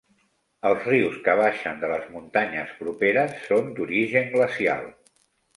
[0.69, 4.91] Els rius que baixen de les muntanyes properes són d'origen glacial.